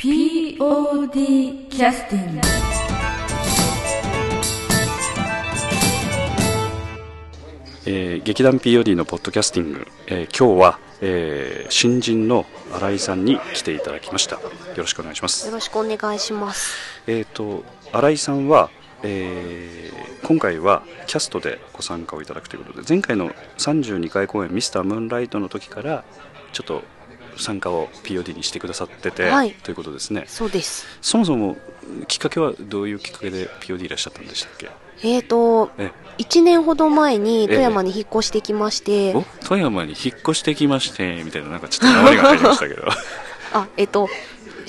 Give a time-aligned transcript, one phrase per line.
[0.00, 2.40] POD キャスティング
[7.84, 14.36] えー劇団 POD のポッドキャスティング、えー今日は、えー新人の新井さんに来ていただきました。
[14.36, 14.40] よ
[14.78, 15.46] ろしくお願いします。
[15.46, 16.78] よろしくお願いします。
[17.06, 17.62] えっ、と
[17.92, 18.70] 新井さんは、
[19.02, 26.04] えー今回はキャストでご参加をいただくということで前回の32回公演「ミスタームーンライトの時から
[26.52, 26.84] ちょっと
[27.36, 29.52] 参加を POD にしてくださってて、はい。
[29.52, 30.24] ということですね。
[30.26, 30.86] そうです。
[31.00, 31.56] そもそも
[32.08, 34.70] きっかけはどういうきっかけで POD いらっしゃったんでしたっけ？
[35.02, 42.86] えーと、え1年ほど前に富山に引っ越してきまして、お富山に引っ越してきましてみたいななんかちょっと名りが入りましたけど。
[43.52, 44.08] あ、えっ、と、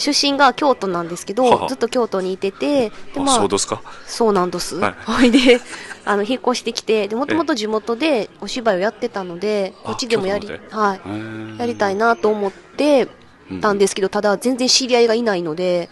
[0.02, 1.68] 出身が京都なんですけど、はは。
[1.70, 3.82] ずっと京都にいてて、であまあそうですか。
[4.05, 4.76] そうなんです。
[4.76, 4.96] はい。
[5.05, 5.62] ほいで、
[6.04, 13.08] あの、引っ越してきて、で、もともと地元でお芝居をやってたので、あこっちでもやりはい、やりたいななと思って
[13.62, 15.90] たんですけど、ただ全然知り合いがいないので、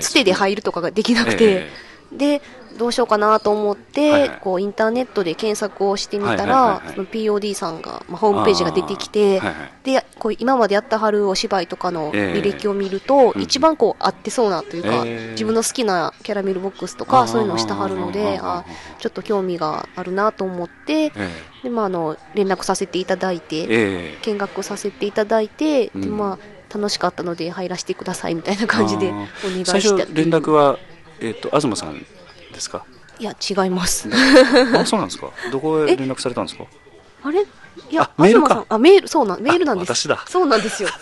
[0.00, 1.70] つてで入るとかができなくて、え。
[2.12, 2.40] で
[2.76, 4.38] どうしようかなと思って、はいはい。
[4.40, 7.06] こうインターネットで検索をしてみたはいはいらはいはい。
[7.06, 9.70] POD さんが、まあ、ホームページが出てきて、はいはい。
[9.84, 15.30] でこう今までやったはるお芝居とかのええ履歴を見ると、うん一番こう合ってそうなというか、ええ。
[15.32, 18.64] 自分の好きなキャラメルボックスとかそういうのをしてはるのであ
[18.98, 21.10] ちょっと興味があるなと思ってえ
[21.62, 24.18] で、まあ、あの連絡させていただいて、ええ。
[24.22, 26.00] 見学させていただいて、うん。
[26.02, 29.80] でまあ、楽しかったので入らせてくださいみたいな感じでおあ願ーいして。
[29.80, 30.78] 最初連絡は、
[31.20, 32.04] えっと東さん
[32.52, 32.84] ですか？
[33.18, 34.08] いや違います。
[34.76, 35.30] あそうなんですか？
[35.50, 36.64] どこへ連絡されたんですか？
[37.24, 37.42] あれ？
[37.42, 38.64] いやあメールか。
[38.68, 39.90] あメールそうなんメールなんです。
[39.90, 40.24] あ私だ。
[40.28, 40.88] そうなんですよ。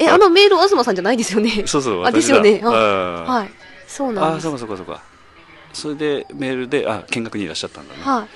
[0.00, 1.62] えあのメール東さんじゃないですよね。
[1.66, 2.60] そうそうあですよね。
[2.62, 3.50] はい。
[3.86, 4.48] そうなんです。
[4.48, 5.02] あそうかそうかそうか。
[5.72, 8.28] それでメールであ見学にいらっしゃったんだね、はい。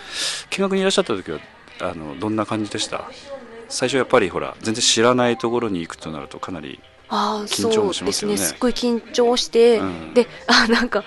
[0.50, 1.38] 見学にいらっしゃった時は
[1.80, 3.10] あのどんな感じでした？
[3.68, 8.06] 最初やっぱりほら全然知らないところに行くとなるとかなり、ああ緊張そうもしまよね。
[8.06, 8.36] ですすね。
[8.36, 10.14] すっごい緊張して、うん。
[10.14, 11.04] であなんかうん、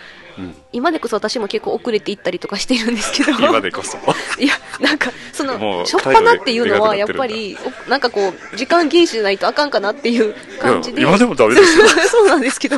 [0.71, 3.37] 今でこそ私も結構遅れて行ったりとかしてるんですけど。
[3.39, 3.97] 今でこそ。
[4.39, 7.57] いやなんかそのもう初っ端っていうのはやっぱり
[7.87, 11.01] おなんかこう時間厳守じゃないとあかんかなっていう感じで。
[11.01, 11.87] 今でもダメですよ。
[12.09, 12.77] そうなんですけど。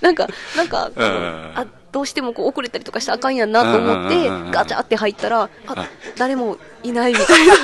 [0.00, 5.86] なんかなんかあどうしてもこう遅れたりとかしたらあかんやんなと思ってガチャって入ったらああ
[6.16, 7.54] 誰もいないみたいな。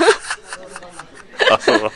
[1.55, 1.91] あそう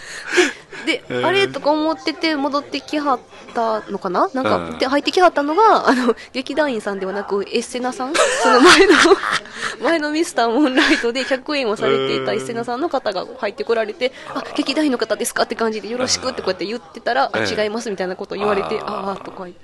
[0.87, 3.21] で、あれとか思ってて戻ってきはっ
[3.55, 4.29] たのかな？
[4.35, 4.79] なんか、うん。
[4.79, 8.15] で入ってきはったのが、あの、劇団員さんではなく、エッセナさん？
[8.15, 8.93] その前の、
[9.83, 15.45] 前のミスタームーンライトで100円をされていたエッセナさんの方が入ってこられて、あ、劇団員の方ですか？
[15.45, 19.13] って感じで、よろしくってこうやって言ってたら、あ、ええ違いますみたいなことを言われて、あー。
[19.13, 19.55] あとかい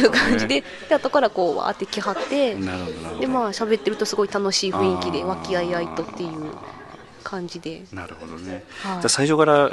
[0.00, 6.30] う感じで、で、後からこう、わーってきはって、で、まあ、喋ってるとすごい楽しい雰囲気で、和気あいあいとっていう
[7.22, 7.82] 感じで。
[7.92, 9.00] なるほどね、はい。
[9.00, 9.70] じゃあ最初から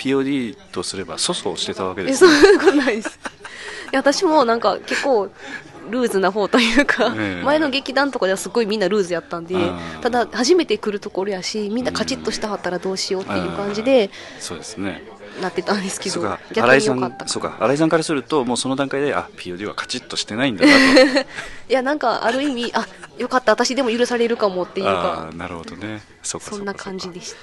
[0.00, 2.30] POD とすれば粗相してたわけでえすね。
[2.40, 3.18] そんなことないです。
[3.92, 5.28] いや私もなんか結構
[5.90, 7.44] ルーズな方というか、ええ。
[7.44, 9.78] 前の劇団とかではすごいみんなルーズやったんでうん。
[10.00, 15.02] ただ初めて来るところやしみんなカチッとしたはったらどうしようっていう感じでそうですね。
[15.40, 16.40] なってたんですけどそうか。
[16.52, 17.24] 逆新井さに良かった。
[17.24, 17.56] んそうか。
[17.60, 20.72] 新井さんからするともうその段階であ POD はカチッとしてないんだな
[21.12, 21.20] と。
[21.68, 22.86] いやなんかある意味あ
[23.18, 26.02] よかった私でも許されるかもっていうあかーなるほどね。
[26.22, 27.36] そんな感じでした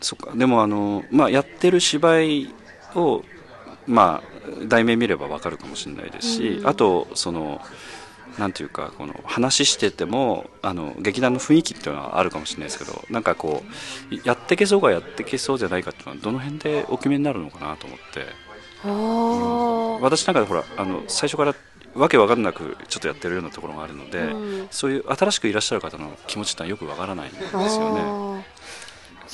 [0.00, 0.36] そっか。
[0.36, 2.54] でもあの、まあ、やってる芝居
[2.94, 3.22] を、
[3.86, 6.66] まあ、題名見ればわかるかもしれないですし、うん。
[6.66, 7.60] あとその
[8.38, 13.62] なんていうかこの話しててもあの劇団の雰囲気っていうのはあるかもしれないですけどなんかこ
[14.10, 18.26] うやってけそうがやってけそうじゃないかっていうのはどの辺でお決めになるのかなと思って。
[18.84, 20.00] あー。
[20.00, 21.54] 私なんかほらあの最初から
[21.94, 24.68] わけわかんなくちょっとやってるようなところがあるので、うん。
[24.70, 27.60] そういう新しくいらっしゃる方の気持ちってのはよくわからないんですよ
[27.92, 28.46] ね。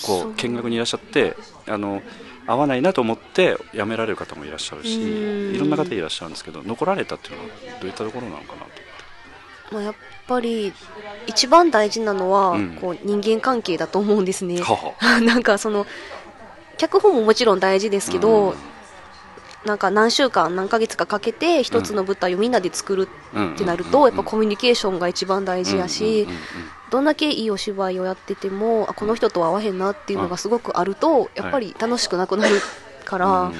[0.02, 2.02] こそうう見学にいらっしゃってあの
[2.46, 5.54] 合わないなと思って辞められる方もいらっしゃるしうん。
[5.54, 7.48] いろんな方いらっしゃるんですけど残られたっていうのは
[7.80, 8.84] どういったところなのかなと
[9.72, 9.94] まあ、やっ
[10.28, 10.72] ぱり
[11.26, 12.76] 一番大事なのは、うん。
[12.80, 14.60] こう人間関係だと思うんですね。
[14.60, 15.20] はは。
[15.24, 15.86] なんかその
[16.76, 18.73] 脚本ももちろん大事ですけど、うん
[19.64, 26.26] なんか何週間何ヶ月かかけて一つの舞台をみんなで作るってなると、やっぱコミュニケーションが一番大事やし、
[26.90, 32.60] どんだけいいお芝居をやっててもあこの人とは合わへんなっていうのがすごくあると、やっぱり楽しくなくなる
[33.04, 33.52] から、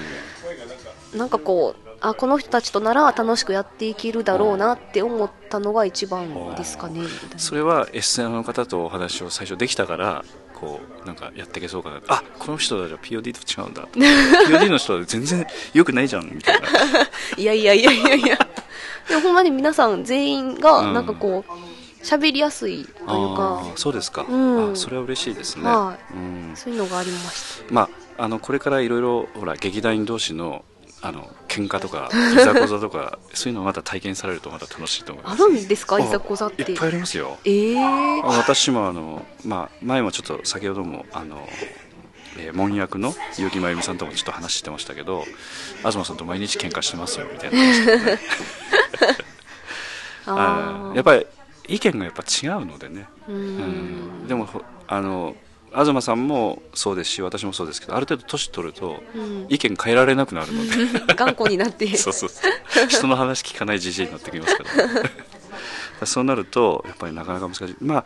[1.15, 7.01] なんかこうあこの人たちとなら楽しくやっていけるだろうなって思ったのが一番ですかね。
[7.39, 10.25] それはエッセンの方とお話を最初できたから
[10.65, 13.87] こうなんかやっていけそうかなあこの人たちは POD と違うんだ。
[13.93, 16.69] POD の人は全然良くないじゃんみたいな。
[17.37, 18.39] いやいやいやいやいや。
[19.09, 20.95] でもほんまに皆さん全員がうん。
[20.95, 23.63] なんかこう喋りやすいというか。
[23.77, 24.73] そうですか、うん。
[24.73, 26.53] あそれは嬉しいですね、はうん。
[26.55, 27.75] そういうのがありました。
[27.75, 27.89] ま
[28.19, 30.65] あ、あのこれからいろいろほら劇団員同士の
[31.07, 35.43] あの喧嘩とか いざこざとかそういうのをまた体験されるとまた楽しいと思います。
[35.43, 36.01] あるんですか？
[36.01, 36.63] いざこざって。
[36.63, 37.39] いっぱいありますよ。
[37.45, 41.47] ええー、私もあの、まあ、前もちょっと先ほどもあの、
[42.39, 45.25] えー、門役の結城真由美さんともちょっと話してましたけど
[45.85, 47.59] 東さんと毎日喧嘩してますよみたいな。
[47.61, 48.19] ね、
[50.27, 51.27] あやっぱり
[51.69, 53.07] 意見がやっぱ違うのでね。
[53.29, 54.49] うん、でも
[54.87, 55.37] あの
[55.75, 59.03] 東さんもそうですし私もそうですけどある程度年取ると
[59.49, 61.87] 意見変えられなくなるので、うん、頑固になって。
[61.97, 62.89] そうそうそう。
[62.89, 65.11] 人の話聞かないじじいになってきますから、ね、
[66.05, 67.77] そうなるとやっぱりなかなか難しい。
[67.81, 68.05] まあ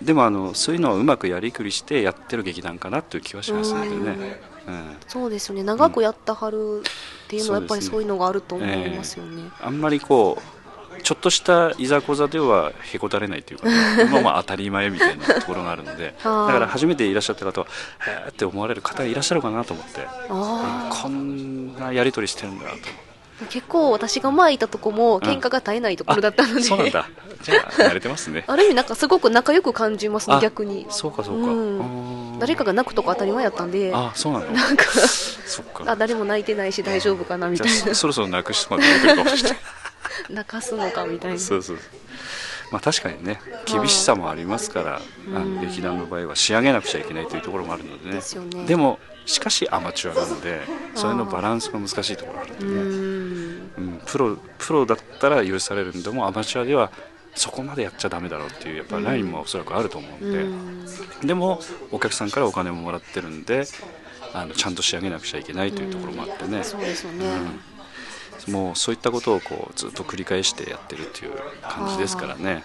[0.00, 5.62] でもあのそういうのをうまくやりくりしてやってる劇団かなという気はしますのでね、うん、そうですよね。
[5.62, 9.62] 長くやったはるっていうのはやっぱりそういうのがあると思いますよね、ねえ。
[9.62, 10.61] ー、あんまりこう
[11.02, 16.14] ちょっとしたいざこざではへこたれないというか、ね、まあまあ当たり前みたいなところがあるので。
[16.22, 17.66] だから初めていらっしゃった方は
[18.06, 20.06] へえって思われる方いらっしゃるかなと思って。
[20.28, 23.12] こんなやり取りしてるんだと。
[23.46, 27.08] 結構私が前いたとこも喧嘩が絶えないところだったので、うん、そうなんだ。
[27.42, 28.44] じゃあ慣れてますね。
[28.48, 30.86] ある意味なんかすごく仲良く感じますね逆に。
[30.90, 33.90] そうかそうか、うん、誰かが泣くとか当たり前やったんで。
[33.94, 34.84] あそうなんだなんか。
[35.86, 37.94] あ誰も泣いてないし大丈夫かなみたいな。
[37.94, 39.58] そろそろ泣く人まで出てるかもしれない
[40.30, 41.38] 泣かすのかみたいな。
[41.38, 41.78] そうそう
[42.70, 45.02] まあ確かにね厳しさもありますから、
[45.34, 48.20] あの劇団の場合は仕上げなくちゃいけないというところもあるのでね。
[48.20, 48.66] でね。
[48.66, 50.62] でもしかしアマチュアなので
[50.94, 56.90] それのバランスが難しいところがあるんでねうん、プロプロだったら許されるんでもアマチュアでは
[57.34, 61.60] そこまでやっちゃだめだろうっていうやっぱラインもおそらくあると思うんで、うん、でも
[61.90, 63.64] お客さんからお金ももらってるんで
[64.34, 67.26] あのちゃんと仕上げなくちゃいけないというところもあってね、うん、そうですよね、
[68.48, 72.64] もうそういったことをこうずっと繰り返してやってるっていう感じですからね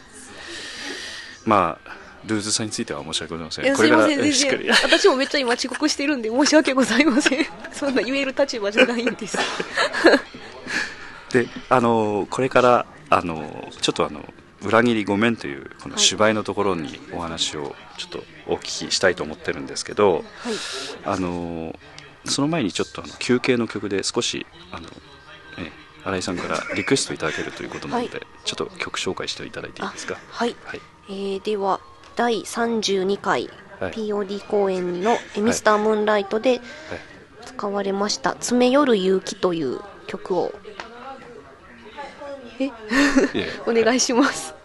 [1.46, 3.76] まあルーズさについては申し訳ございません。
[3.76, 4.70] これからしっかり。
[4.84, 7.46] 私もめっちゃ今遅刻してるんで申し訳ございません。
[7.72, 9.38] そんな言える立場じゃないんです。
[11.32, 14.26] で、あのこれからあのちょっとあの
[14.64, 20.24] 裏切りごめんというこの芝居のところにお話をちょっとお聞きしたいと思ってるんですけど、はい、
[21.06, 21.78] あの
[22.26, 24.90] その前にちょっとあの休憩の曲で少しあの
[26.08, 30.16] 新井さんからリクエストいただけるということなので、はい、ちょっと曲紹介していただいていいですか？
[30.30, 31.82] はい、はい、えー、では
[32.16, 33.50] 第32回
[33.80, 36.62] POD 公演の「ミスタームーンライト」で
[37.46, 40.54] 使われました「詰め寄る勇気」という曲を。
[42.60, 42.72] え。
[43.68, 44.56] お願いします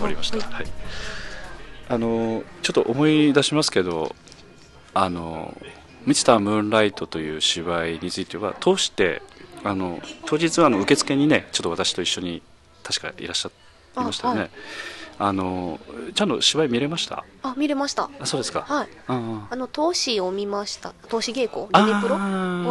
[0.00, 0.66] わりました、ははい。
[1.88, 4.14] あのちょっと思い出しますけど
[4.94, 5.56] あの
[6.06, 9.22] 「ミスター・ムーンライト」という芝居については通して
[9.64, 12.42] あの当日はあの受付にねちょっと私と一緒に
[12.82, 13.50] 確かいらっしゃ
[14.00, 14.50] いましたよね。
[15.18, 15.78] ああ、の
[16.14, 17.24] ちゃんと芝居見れました？
[17.42, 18.10] あ見れました。
[18.18, 18.88] あそうですか、はい。
[19.06, 20.94] ああの投資を見ました。
[21.08, 22.16] 投資稽古あーゲネプロ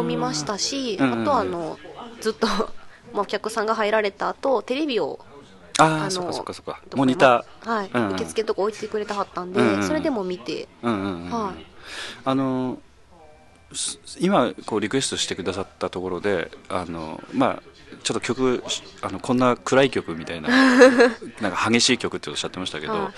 [0.00, 1.78] を見ましたしあとあの
[2.20, 2.46] ずっと
[3.12, 5.20] まあお客さんが入られた後テレビを
[5.78, 6.80] ああそっかそっかそっか。
[6.94, 7.68] モニター。
[7.70, 8.08] はい、うん。
[8.08, 9.82] うん受付のとこ置いてくれたはったんで、うんうんうん。
[9.86, 11.66] それでも見てうんうんうんはい。
[12.24, 12.78] あの
[13.72, 17.62] す今こうリクエストしてくださったところであのまあ
[18.02, 18.62] ちょっと曲
[19.00, 20.48] あのこんな暗い曲みたいな
[21.40, 23.12] なんか激しい曲っておっしゃってましたけど、は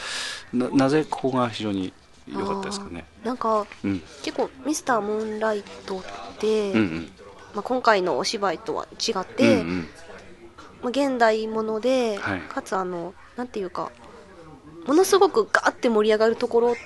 [0.52, 1.92] ななぜここが非常に
[2.28, 3.04] 良かったですかね？
[3.23, 4.02] なんかうん。
[4.23, 6.02] 結構ミスタームーンライトっ
[6.38, 7.12] て、うんうん。
[7.54, 9.78] まあ、今回のお芝居とは違って、うんうん。
[9.78, 10.13] まあ、
[10.91, 12.41] 現代もので、はい。
[12.41, 13.91] かつあのなんていうか
[14.87, 16.76] ものすごくガーって盛り上がるところ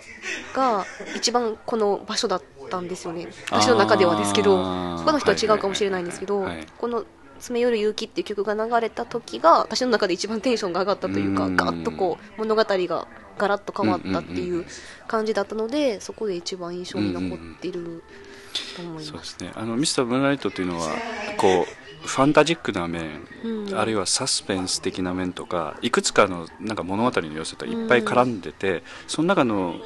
[0.54, 0.84] が
[1.16, 3.28] 一番この場所だったんですよね。
[3.50, 4.62] 私の中ではですけど
[4.98, 6.66] 他の人は違うかもしれないんですけど、はいはいはい。
[6.78, 7.04] この
[7.38, 14.64] 「詰め寄る勇気」っていう曲が流れた時が私の中で一番テンションが上がったというかうんガーッとこう物語がガラッと変わったっていう
[15.06, 18.02] 感じだったのでそこで一番印象に残ってる
[18.76, 19.00] と思いま。
[19.00, 19.52] そうですすね。
[19.54, 20.88] あのミスタームーンライトというのは
[21.36, 23.78] こうファンタジックな面、うん。
[23.78, 29.76] あるいはサスペンス的な面とかいくつかのなんか物語の要素といっぱい絡んでて、その中の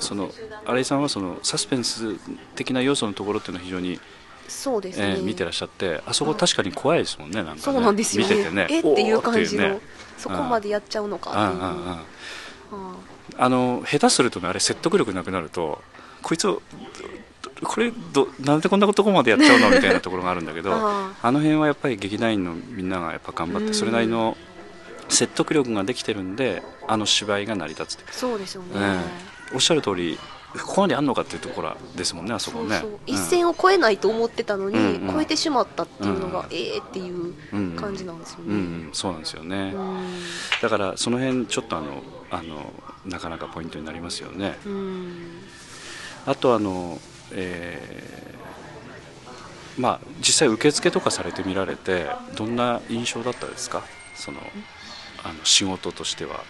[0.00, 0.30] その
[0.66, 2.16] 新井さんはそのサスペンス
[2.54, 4.00] 的な要素のところっていうのは非常に、
[4.48, 7.60] そうですね、えー見てらっしゃってあそこ確かに怖いですもんねなんかね。
[7.60, 8.34] そうなんですよね。
[8.34, 8.66] 見ててね。
[8.70, 9.80] えっていう感じの、ね
[10.16, 11.30] そこまでやっちゃうのか。
[11.30, 11.86] っていう、うんうん。
[11.86, 12.94] うん。
[12.94, 12.96] あ
[13.38, 15.82] あの下手するとねあれ説得力なくなると
[16.22, 16.62] こいつを
[17.62, 23.66] これどなんでこんなとこまでやっちゃうのみたいなところがあるんだけどああの辺はやっぱり劇団員のみんながやっぱ頑張っうん。
[23.68, 24.36] てそれなりの
[25.08, 30.18] 説得力ができてるんであの芝居が成り立つそうですよね、ええおっしゃる通り
[30.60, 32.70] ここまであんのかっていうところですもんねあそこね。
[32.70, 32.90] そうそう。
[32.90, 35.08] うん一線を越えないと思ってたのに、うん。
[35.08, 35.14] うん。
[35.14, 36.46] 超えてしまったっていうのが、うん。
[36.50, 38.52] ええっていううん感じなんですようん。
[38.52, 38.90] うね、ん。
[38.92, 39.98] そうなんですよね、うん。
[40.62, 42.72] だからその辺ちょっとあのあの
[43.04, 44.58] なかなかポイントになりますよね。
[44.66, 45.42] うん。
[46.26, 46.98] あとあの、
[47.32, 48.26] えー
[49.78, 53.82] まあ実際受付とかされてみられてどんな印象だったですか？
[54.14, 54.38] その
[55.22, 56.42] あの仕事としては。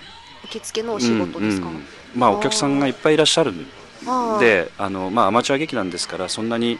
[0.44, 3.66] 受付のお仕事ですか、うんうんまあお客さんがいっぱいいらっしゃるん
[4.38, 6.78] であの、まあ、アマチュア劇団ですからそんなに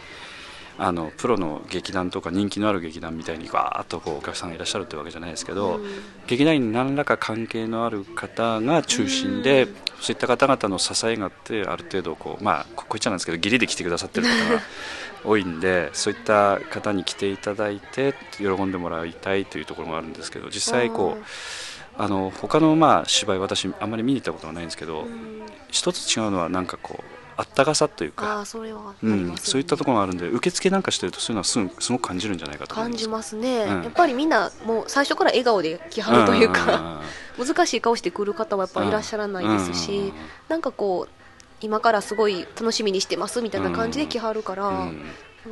[0.79, 5.85] あのプロの劇団とか人気のある劇団みたいにわーっとこうお客さんがいらっしゃるってわけじゃないですけど、うん。
[6.27, 9.75] 劇団員に何らか関係のある方が中心で、うん。
[9.99, 14.61] そういった方々の支えがあってある程度こうまあここ言っちゃなんですけど義理で来てくださってる方が
[15.25, 21.23] 多いんでそういった方に来ていただいて喜んでもらいたいというところがあるんですけど実際こう
[21.97, 25.41] あの他のまあ芝居私あんまり見に行ったことがないんですけど、うん。
[25.69, 27.03] 一つ違うのはなんかこう
[27.37, 28.39] あったかさというあか。
[28.41, 29.37] あそれはあうん。
[29.37, 33.83] そういったところがあるんで受付なんかしてるとそういうのはすぐすごく感じるんじゃないかと感じますね、うん。
[33.83, 37.01] やっぱりみんなもう最初から笑顔で来はるというんんか、
[37.37, 40.13] 難しい顔してくる方はやっぱいらっしゃらないですし、うんうんうん
[40.49, 41.13] なんかこう
[41.59, 45.03] 今からすごい楽しみにしてますみたいな感じで来はるから、うん。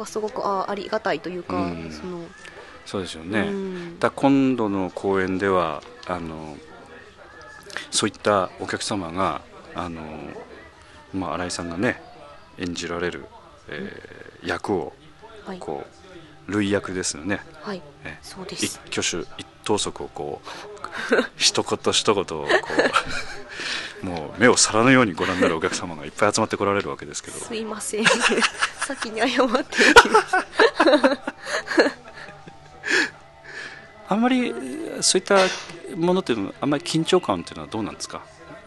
[0.05, 1.91] すごくあありがたいというか、うん。
[1.91, 2.25] その
[2.85, 3.99] そうですよね、うん。
[3.99, 6.57] だ今度の公演ではあの
[7.89, 9.41] そういったお客様が
[9.73, 10.01] あの、
[11.15, 12.01] まあ、新井さんがね
[12.57, 13.25] 演じられる、
[13.69, 14.93] えー役を
[15.45, 15.83] はい、こ
[16.47, 18.79] う類役ですよね、はい、え一そうです。
[18.91, 22.47] 挙手一投足をこう 一言一言をこ
[24.03, 27.39] う もう目を皿のようにご覧になるお客様がいっぱい集まってこられるわけですけど。
[27.39, 28.05] すいません。
[28.85, 29.77] 先に謝って。
[34.07, 34.53] あんまり
[35.01, 35.37] そういった
[35.95, 38.21] ものっていうのはあんまり緊張感っていうのはどうなんですか？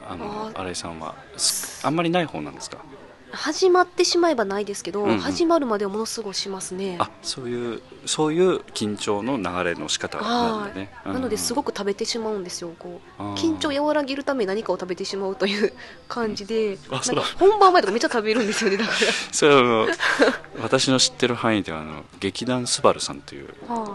[0.09, 1.15] あのあ新井さんは。
[1.37, 2.79] すあんまりない方なんですか？
[3.31, 5.19] 始まってしまえばないですけど、うんうん。
[5.19, 6.97] 始まるまではものすごいしますね。
[6.99, 13.23] あそういうそういう緊張の流れの仕方なんはいでね、なのですくごく食べてしまうんですよこう。
[13.35, 15.75] 緊張を和らげるために何かを食べてしまうという
[16.09, 18.93] 感じでうなんか本番前とかめっちゃ食べるんですよねだか
[19.31, 19.89] それはあの
[20.63, 23.49] 私の知ってる範囲ではあの劇団スバルさんという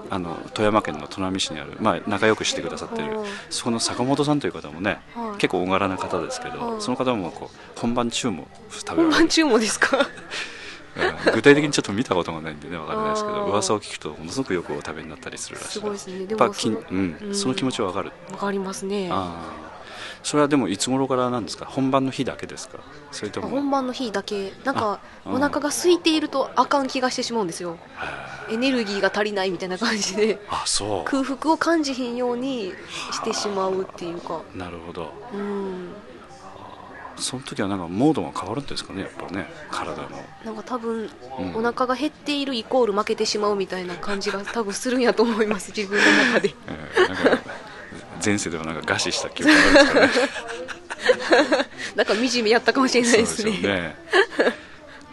[0.10, 3.30] あの富山県の砺波市にある、まあ、仲良くしてくださってるはい。
[3.50, 5.38] そこの坂本さんという方もね、はい。
[5.38, 6.82] 結構大柄な方ですけど、はい。
[6.82, 9.12] その方もこう本番中も食べら本れる。
[9.12, 9.98] 番中もですか？
[10.96, 15.70] うん具体的にちょっと見たことがないんでねわからないですけど噂を聞くとものすごくよくお食べになったりするらしい。
[15.72, 16.26] すごいですね。
[16.28, 18.12] でやっぱきんもそのうんうんその気持ちはわかる。
[18.32, 19.10] わかりますね。
[19.12, 19.73] ああ
[20.24, 21.66] それはでもいつ頃からなんですか？
[21.66, 22.80] 本番の日だけですか？
[23.12, 23.50] それとも。
[23.50, 24.54] 本番の日だけ。
[24.64, 27.78] なんかお腹が空いているとあかん気がしてしまうんですよ。
[28.50, 30.40] エネルギーが足りないみたいな感じで。
[30.50, 31.04] あそう。
[31.04, 32.74] 空腹を感じひんように
[33.12, 34.42] してしまうっていうか。
[34.56, 35.14] なるほど。
[35.34, 35.94] うん。
[37.16, 39.02] その時はなんかモードが変わるんですかね？
[39.02, 40.10] やっぱね体の。
[40.46, 41.56] なんか多分うん。
[41.58, 46.56] お腹が減っているイコール負けてしまうみたいな感じが多分するんやと思います自分の中で。
[46.68, 47.43] えーなんか
[48.24, 53.52] 前世ではなんか餓死した記憶があるんですか 惨めやったかもしれないですね。
[53.52, 53.96] ですよね。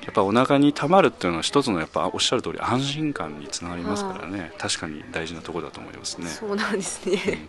[0.03, 4.53] やっぱお腹にたまるっていうのは一つのやっぱおっしゃる通り安心感につながりますからね。
[4.59, 6.29] 確かに大事なところだと思いますね。
[6.29, 7.49] そうなんですね。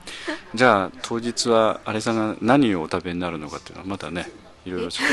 [0.54, 4.30] じゃあ当日はあれさんが何をお食べになるのかっていうのはまたね
[4.66, 5.10] いろいろちょっ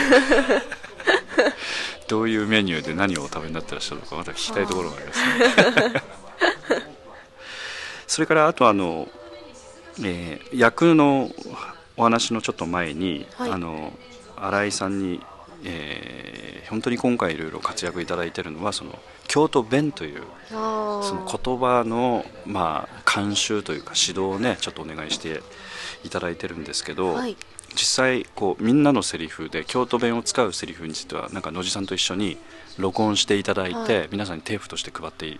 [1.38, 1.48] と。
[2.08, 6.02] どういうメニューで何をお食べになってらっしゃるのかまた聞きたいところがありますね。
[8.06, 9.08] それからあとあの、
[10.04, 11.30] えー役の
[11.96, 13.50] お話のちょっと前に、はい。
[13.50, 13.92] あの
[14.36, 15.20] 新井さんに、
[15.64, 25.40] えー本当に今回いろいろ活躍いただいているのはその京都弁というあそのー言葉の、まあ、監修というか指導をねちょっとお願いして
[26.04, 27.36] いただいてるんですけど、はい。
[27.70, 32.36] 実際こうみんなのセリフで京都弁を使うセリフについてはなんか野地さんと一緒に
[32.78, 34.08] 録音していただいて、はい。
[34.10, 35.38] 皆さんにテープとして配って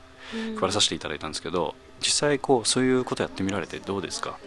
[0.56, 4.38] 配らさせていただいたんですけど実際こうそういうことやってみられてどうですか？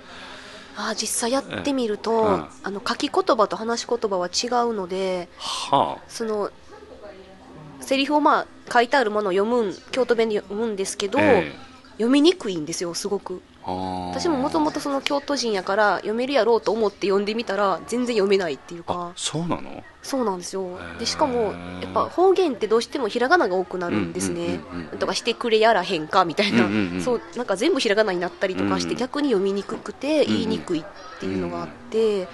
[0.89, 2.45] あー実際やってみると、うん。
[2.63, 6.51] あの書き言葉と話し言葉は違うのではその
[7.79, 11.51] セリフをまあ書いてあるものを読むん京都弁で読むんですけあ、ど、え。
[11.93, 19.83] 読みにくいんですよすごく私ももともとその京都人やから読めるやろうと思って読んでみたら全然読めないっていうあかそうなの？
[20.01, 20.79] そうなんですよ。
[20.97, 24.45] でしかもやっぱ方言ってどうしてもひらがなが多くなるんですね。
[24.45, 28.97] うんうんうんうんとかしてくれやらへんかみたいな、うんうんうんそうなんか全部ひらがなになったりとかして、うん。
[28.97, 30.83] 逆に読みにくくてん言いにくいっ
[31.19, 32.27] ていうのがあって、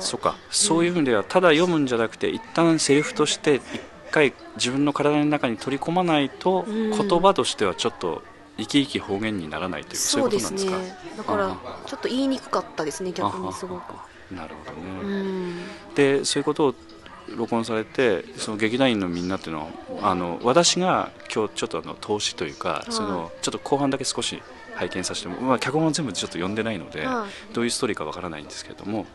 [0.00, 0.36] そっか。
[0.50, 3.62] そういうふうではただ読むんじゃなくて一旦セリフとして一
[4.10, 6.90] 回自分の体の中に取り込まないとうん。
[6.90, 8.22] 言葉としてはちょっと
[8.58, 11.00] 生き生き方言にならないというそうですことなんですか？
[11.00, 13.94] ねだからあちょっと言いにくかったですね逆にすごく。
[14.34, 15.56] なるほうどね、ん。
[15.94, 16.74] でそういうことを
[17.36, 22.92] 録音されてその劇団員のみんなっていうのはあの私が今日ちょっとあの投資というか、い。
[22.92, 24.42] そのちょっと後半だけ少し
[24.74, 29.06] 拝見させても、まあ、脚本は全部ちょっと読んでないので、はどういうストーリーかわからないんですけれども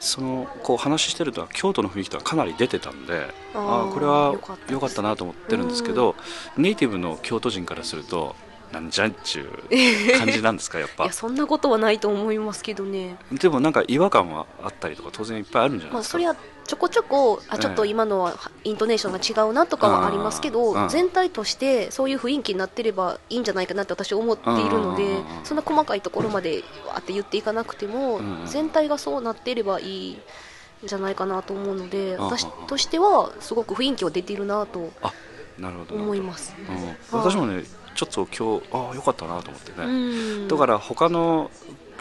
[0.00, 4.72] そのこう話してると京都の雰囲気とはかなり出てたんであーあーこれはよかったです。
[4.72, 6.14] 良かったなと思ってるんですけど
[6.56, 8.36] ネイティブの京都人からすると
[8.72, 13.16] なんじゃんっちゅう感じなんですか やっいぱやそんなことはないと思いますけどね。
[13.32, 30.18] でもなんか違和感はあったりとか当然いっぱいあるんじゃないですか、まあそれはちょこちょこあちょっと今のはイントネーションが違うなとかはありますけどうん全体としてそういう雰囲気になってればいいんじゃないかなって私は思っているのでうんそんな細かいところまでわーって言っていかなくてもうん全体がそうなっていればいいん
[30.84, 34.90] じゃないかなと思うのでうん私としてはすごく雰囲気は出ているなと
[35.90, 36.54] 思います。
[37.12, 40.48] うん、私もねちょっと今日ああよかったなと思ってね、うん。
[40.48, 41.50] だから他の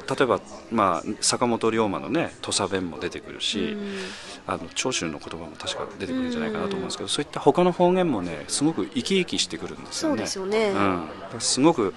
[0.08, 0.40] 例えば、
[0.72, 3.98] まあ、坂本龍馬のね土佐弁も出てくるし、うん。
[4.48, 10.16] あの長州の言葉も確か出てくるんじゃないかなと思うんですけど、そういった他の方言もねすごく生き生きしてくるんですよね。
[10.16, 10.70] そうですよね、
[11.34, 11.94] うん、すごく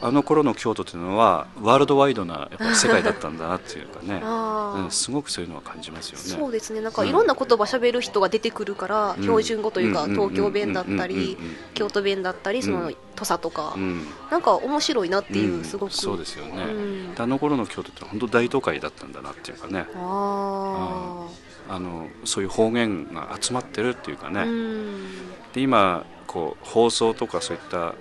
[0.00, 6.24] あの頃の京都というのはワールドワイドなやっぱ世界だったんだなっていうかね、 うん、すごくそういうのは感じますよね。
[6.24, 6.80] そうですね。
[6.80, 9.22] なんかいろんな言葉喋る人が出てくるから、うん。
[9.22, 10.10] 標準語というか、うん。
[10.12, 11.20] 東京弁だったり、うん。
[11.20, 11.26] うん。
[11.26, 11.30] うん。
[11.30, 11.56] うん。
[11.74, 12.96] 京都弁だったりその、うん。
[13.14, 14.06] 土佐とか、うん。
[14.30, 15.64] なんか面白いなっていう、うん。
[15.64, 15.92] すごく。
[15.92, 19.86] そうですよね、あの頃の京都って本当大都会だったんだなっていうかね。
[19.96, 21.26] あ
[21.68, 25.06] あのそういう方言が集まってるっていうかあ、ね、うん。
[25.52, 27.94] で今こう放送とかそういった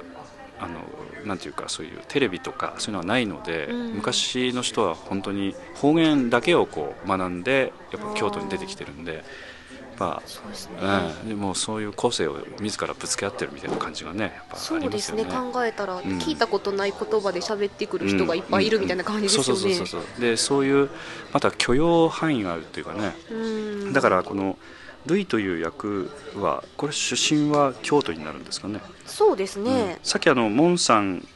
[0.59, 3.93] あのなんていうかそういうテレビとかそういうのはないので、うん。
[3.95, 9.23] 昔の人は本当に方言だけをこう学んでやっぱ京都に出てきてるんで
[10.01, 15.23] まそうですね、あ、うん、でもそういう個性を自らぶつけ合ってるみたいな感じがねやっぱそありうですね。
[15.23, 15.51] ますよね。
[15.51, 15.99] 考えたら、ん。
[15.99, 20.01] 聞いたことない言葉で喋ってくる人がいっぱいいるみたいな感じですよそうそうねそうそう。
[20.21, 20.89] でそういう
[21.33, 23.15] また許容範囲があるっていうかね。
[23.29, 23.35] う
[23.89, 23.93] ん。
[23.93, 24.57] だからこの
[25.05, 28.79] ルイという役はこれ出身は京都になるんですかね。
[29.05, 31.27] そうですね、さっきあのモンさん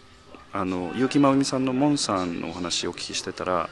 [0.53, 3.69] あの結城真由美さんのモンさんのお話をお聞きしてたら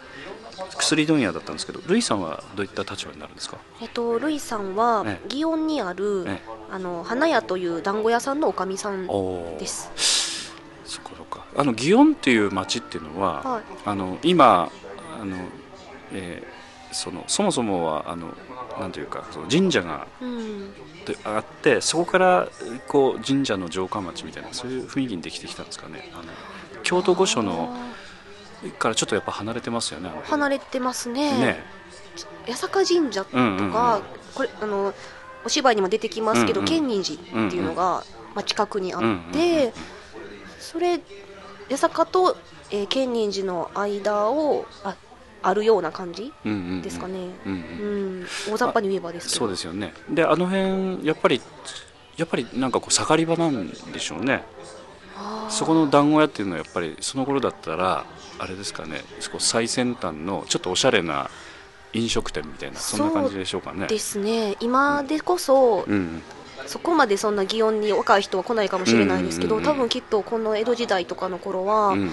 [0.78, 3.58] 薬問屋だったんですけどルイさんはどういった立場になるんですか？
[3.82, 5.28] えっと、ルイさんはええ。
[5.28, 6.42] 祇園にある、ええ。
[6.72, 10.52] あの花屋という団子屋さんのおかみさんおです。
[10.86, 11.46] そっかそっか。
[11.56, 13.64] あの祇園っていう町っていうのは、はい。
[13.86, 14.72] あの今
[15.22, 15.38] あの、
[16.12, 16.64] えー
[16.94, 18.38] そのそもそもはあの
[18.80, 20.72] なんていうかその神社がうん。
[21.06, 22.48] であってそこから
[22.88, 26.12] こう神社の城下町みたいなそういう雰囲気にできてきたんですかね。
[26.14, 26.24] あの
[26.84, 27.76] 京都御所の
[28.72, 31.38] からちょっとやっぱ離れてますよね離れてますね。
[31.38, 31.64] ね。
[32.48, 33.72] 八坂神社とか、うんうんうん。
[34.36, 34.94] これあの
[35.46, 39.72] お芝居にも出てきますけど、建仁寺っていうのが、まあ、近くにあって、うんうんうん
[40.60, 41.02] それ
[41.70, 42.38] 八坂と、
[42.72, 44.96] えー建仁寺の間をあ
[45.42, 46.32] あるような感じ
[46.82, 47.60] ですかね、うんうう
[48.20, 48.28] んん。
[48.50, 49.40] 大雑把に言えばですけど。
[49.40, 49.94] そうですよね。
[50.10, 51.42] であの辺やっぱり
[52.16, 54.44] やっぱりなんかこう盛り場なんでしょうね
[55.50, 58.06] そこの団子屋っていうのはやっぱりその頃だったら
[58.40, 59.02] あれですかね
[59.40, 61.30] 最先端のちょっとおしゃれな
[61.94, 63.88] 飲食店みたいなそんな感じでしょうかね。
[63.88, 64.56] ですね。
[64.60, 66.22] 今でこそ、うん。
[66.66, 69.78] そこまでそんな祇園に若い人は来ないかもしれないですけど、うんうんうんうん。
[69.78, 72.10] 多分きっとこの江戸時代とかの頃は、うん。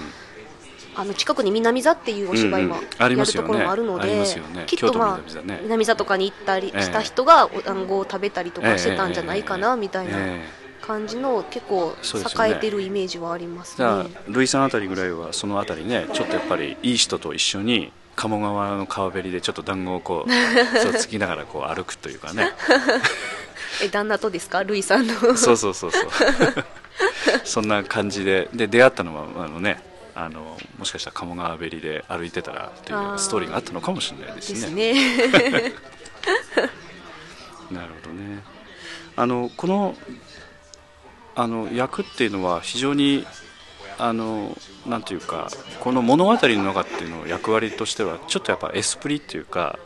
[0.93, 2.87] あの近くに南座っていうお芝居もうんうん。
[2.99, 4.23] あやるところもあるので、
[4.67, 5.61] きっとまあね。
[5.63, 11.95] 南座とかに行ったりええした人がお団子を食べたりとかしてたんじゃないかなみたいなええ感じの結構
[12.47, 14.09] 栄えてるイメージはありますじゃあね。
[14.27, 20.31] ルイさんあたりぐらいはそのあたりねちょっとやっぱりいい人と一緒に鴨川の川べりでちょっと団子をこう
[20.79, 22.51] そうつきながらこう歩くというかね。
[23.83, 24.63] え旦那とですか？
[24.63, 25.13] ルイさんの。
[25.37, 26.09] そうそうそうそう。
[27.45, 28.49] そんな感じで。
[28.53, 29.81] で出会ったのはあのね
[30.13, 35.73] あのもしかしたら鴨川べりで歩いてたらっていうストーリーがあったのかもしれないですですねね。
[37.71, 38.43] なるほどね。
[39.15, 39.95] あのこの
[41.35, 43.25] あの役っていうのは非常に
[43.97, 49.79] あのなんていうかこの物語の中っていうの役割としてはちょっとやっぱエスプリっていうか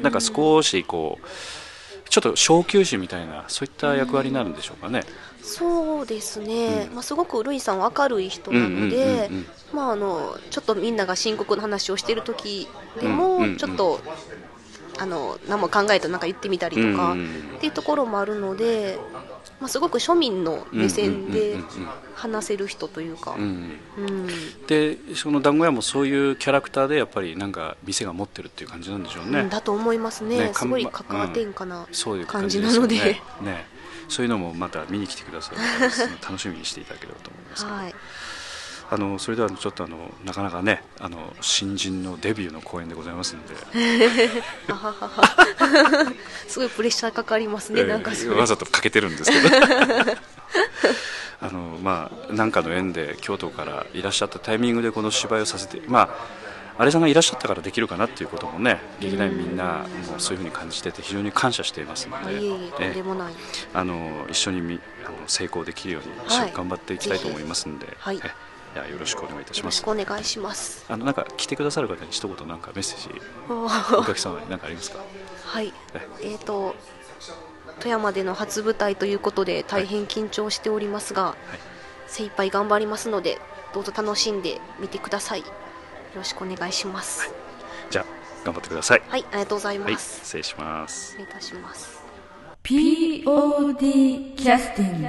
[0.00, 1.26] なんか少しこう
[2.08, 5.04] ちょっと小休止みたいなそういった役割になるんでしょうかね。
[5.42, 6.94] そうですね、うん。
[6.96, 9.46] まあ、すごくルイさんは明るい人なのうんうんうんでうん。
[9.72, 12.68] まああのちょっとみんなが深刻な話をしている時
[13.00, 13.56] でうんうんもうん。
[13.56, 14.00] ちょっと、
[15.00, 17.56] あの何も考えてなんか言ってみたりとか、うんうんうん。
[17.56, 18.98] っていうところもあるので、
[19.60, 21.66] まあ、すごく庶民の目線でうんうん
[22.14, 24.06] 話せる人というか、うんうん。
[24.08, 24.26] うん。
[24.66, 29.48] でその団子屋もそういうキャラクターでやっぱりなんか店が持ってるっていう感じなんでしょうね。
[29.48, 30.38] だと思いますね。
[30.38, 33.22] ねすごい看板カカア天下なそういう感感じなので、ね。
[33.40, 33.80] ね。
[34.10, 35.56] そういうのもまた見に来てくださる
[36.18, 37.94] と 楽しみにしていただければと思いますはい、
[38.92, 43.54] あのそれではちょっとあのなかなかねあの新人のデビューの公演でございますので、
[46.48, 49.48] すごいプレッシャーかかりますね、えーなんかわざとかけてるんですけど。
[51.42, 56.08] あのまあなんかの縁で京都からいらっしゃったタイミングでこの芝居をさせてまあ
[56.76, 62.40] あれさんがいらっしゃったからできるかなっていうこともね劇団員みんなもそういうふうに感じてて非常に感謝していますので、
[63.72, 68.20] あの一緒にみあの成功できるように頑張っていきたいと思いますので、はい。
[68.22, 70.84] えいやよろしくお願いいたしよろしますくお願いします。
[70.88, 75.00] あのなんか来てくださる方に一言なんかメッセージおは客様に何かありますか？
[75.62, 75.72] い、
[76.22, 76.74] えーと
[77.80, 81.34] 富山での初舞台ということで大変緊張しておりますが、
[82.06, 83.38] 精一杯頑張りますので
[83.72, 85.40] どうぞ楽しんでみてください。
[85.40, 85.46] よ
[86.16, 87.32] ろしくお願いします。
[87.88, 88.06] じゃあ
[88.44, 90.20] 頑張ってくださいはい、ありがとうございはいます。
[90.24, 92.00] 失礼します失礼いたします。
[92.62, 95.06] POD キャスティング